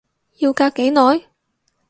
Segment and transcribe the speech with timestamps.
[0.39, 1.25] 要隔幾耐？